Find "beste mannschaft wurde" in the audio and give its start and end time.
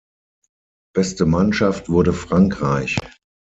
0.95-2.11